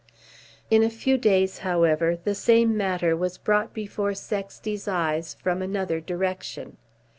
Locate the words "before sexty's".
3.71-4.87